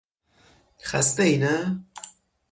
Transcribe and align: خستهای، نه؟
خستهای، 0.83 1.37
نه؟ 1.37 1.83